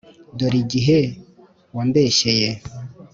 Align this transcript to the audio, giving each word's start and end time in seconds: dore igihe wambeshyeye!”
dore 0.37 0.57
igihe 0.63 0.99
wambeshyeye!” 1.75 2.49